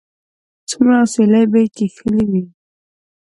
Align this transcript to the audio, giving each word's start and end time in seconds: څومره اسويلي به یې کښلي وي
څومره 0.69 0.95
اسويلي 1.03 1.41
به 1.51 1.59
یې 1.63 1.67
کښلي 1.75 2.23
وي 2.31 2.43